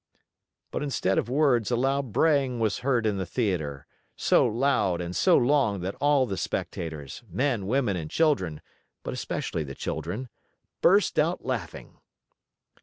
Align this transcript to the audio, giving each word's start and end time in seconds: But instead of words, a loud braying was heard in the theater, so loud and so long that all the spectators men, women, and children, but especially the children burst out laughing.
But 0.71 0.81
instead 0.81 1.19
of 1.19 1.29
words, 1.29 1.69
a 1.69 1.75
loud 1.75 2.11
braying 2.11 2.59
was 2.59 2.79
heard 2.79 3.05
in 3.05 3.17
the 3.17 3.25
theater, 3.27 3.85
so 4.15 4.47
loud 4.47 4.99
and 4.99 5.15
so 5.15 5.37
long 5.37 5.81
that 5.81 5.93
all 6.01 6.25
the 6.25 6.37
spectators 6.37 7.21
men, 7.29 7.67
women, 7.67 7.95
and 7.95 8.09
children, 8.09 8.61
but 9.03 9.13
especially 9.13 9.63
the 9.63 9.75
children 9.75 10.27
burst 10.81 11.19
out 11.19 11.45
laughing. 11.45 11.99